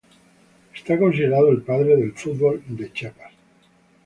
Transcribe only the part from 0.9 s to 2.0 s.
considerado el padre